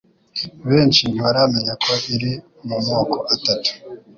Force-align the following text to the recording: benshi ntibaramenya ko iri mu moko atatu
benshi 0.69 1.01
ntibaramenya 1.07 1.73
ko 1.83 1.93
iri 2.15 2.31
mu 2.67 2.77
moko 2.87 3.17
atatu 3.35 3.71